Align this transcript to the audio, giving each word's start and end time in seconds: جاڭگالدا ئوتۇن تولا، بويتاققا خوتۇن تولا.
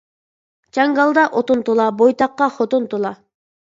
جاڭگالدا 0.77 1.27
ئوتۇن 1.41 1.63
تولا، 1.69 1.89
بويتاققا 2.03 2.53
خوتۇن 2.59 2.93
تولا. 2.97 3.19